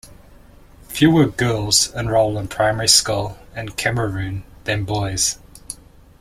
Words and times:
Fewer 0.87 1.27
girls 1.27 1.93
enroll 1.93 2.35
in 2.39 2.47
primary 2.47 2.87
school 2.87 3.37
in 3.55 3.69
Cameroon 3.69 4.43
than 4.63 4.83
boys. 4.83 5.37